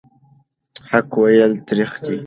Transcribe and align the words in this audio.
حق 0.91 1.09
ویل 1.21 1.53
تریخ 1.67 1.91
دي. 2.03 2.15